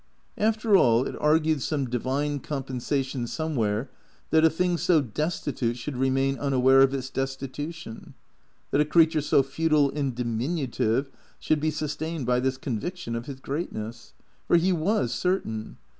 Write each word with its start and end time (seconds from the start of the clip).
After 0.39 0.75
all, 0.75 1.05
it 1.05 1.13
argued 1.21 1.61
some 1.61 1.87
divine 1.87 2.39
compensation 2.39 3.27
somewhere 3.27 3.91
that 4.31 4.43
a 4.43 4.49
thing 4.49 4.79
so 4.79 4.99
destitute 4.99 5.77
should 5.77 5.95
remain 5.95 6.39
unaware 6.39 6.81
of 6.81 6.91
its 6.91 7.11
destitution, 7.11 8.15
that 8.71 8.81
a 8.81 8.85
creature 8.85 9.21
so 9.21 9.43
futile 9.43 9.91
and 9.91 10.15
diminutive 10.15 11.11
should 11.37 11.59
be 11.59 11.69
sustained 11.69 12.25
by 12.25 12.39
this 12.39 12.57
conviction 12.57 13.15
of 13.15 13.27
his 13.27 13.39
greatness. 13.39 14.15
For 14.47 14.57
he 14.57 14.71
ivas 14.71 15.09
certain. 15.13 15.77